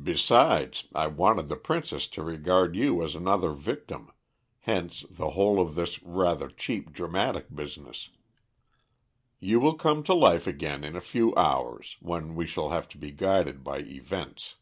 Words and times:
"Besides, 0.00 0.86
I 0.94 1.08
wanted 1.08 1.48
the 1.48 1.56
princess 1.56 2.06
to 2.14 2.22
regard 2.22 2.76
you 2.76 3.02
as 3.02 3.16
another 3.16 3.50
victim, 3.50 4.12
hence 4.60 5.04
the 5.10 5.30
whole 5.30 5.58
of 5.60 5.74
this 5.74 6.00
rather 6.04 6.46
cheap 6.48 6.92
dramatic 6.92 7.52
business. 7.52 8.10
You 9.40 9.58
will 9.58 9.74
come 9.74 10.04
to 10.04 10.14
life 10.14 10.46
again 10.46 10.84
in 10.84 10.94
a 10.94 11.00
few 11.00 11.34
hours 11.34 11.96
when 11.98 12.36
we 12.36 12.46
shall 12.46 12.68
have 12.68 12.88
to 12.90 12.98
be 12.98 13.10
guided 13.10 13.64
by 13.64 13.78
events." 13.80 14.54